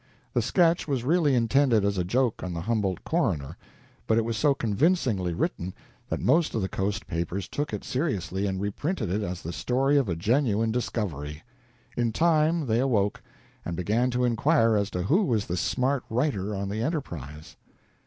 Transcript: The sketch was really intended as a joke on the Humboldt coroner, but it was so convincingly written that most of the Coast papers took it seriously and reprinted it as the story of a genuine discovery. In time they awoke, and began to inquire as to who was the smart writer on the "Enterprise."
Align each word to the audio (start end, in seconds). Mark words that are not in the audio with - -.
The 0.33 0.41
sketch 0.41 0.87
was 0.87 1.03
really 1.03 1.35
intended 1.35 1.85
as 1.85 1.99
a 1.99 2.03
joke 2.03 2.41
on 2.41 2.55
the 2.55 2.61
Humboldt 2.61 3.03
coroner, 3.03 3.55
but 4.07 4.17
it 4.17 4.25
was 4.25 4.35
so 4.35 4.55
convincingly 4.55 5.35
written 5.35 5.75
that 6.09 6.19
most 6.19 6.55
of 6.55 6.63
the 6.63 6.67
Coast 6.67 7.05
papers 7.05 7.47
took 7.47 7.71
it 7.71 7.83
seriously 7.83 8.47
and 8.47 8.59
reprinted 8.59 9.11
it 9.11 9.21
as 9.21 9.43
the 9.43 9.53
story 9.53 9.97
of 9.97 10.09
a 10.09 10.15
genuine 10.15 10.71
discovery. 10.71 11.43
In 11.95 12.11
time 12.11 12.65
they 12.65 12.79
awoke, 12.79 13.21
and 13.63 13.77
began 13.77 14.09
to 14.09 14.25
inquire 14.25 14.75
as 14.75 14.89
to 14.89 15.03
who 15.03 15.23
was 15.23 15.45
the 15.45 15.55
smart 15.55 16.01
writer 16.09 16.55
on 16.55 16.69
the 16.69 16.81
"Enterprise." 16.81 17.55